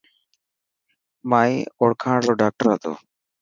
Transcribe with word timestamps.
مائي 1.29 1.53
اوڙکاڻ 1.79 2.17
رو 2.27 2.33
ڊاڪٽر 2.41 2.65
هتو. 2.73 2.91